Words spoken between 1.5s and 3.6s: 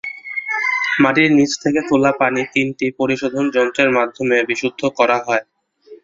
থেকে তোলা পানি তিনটি পরিশোধন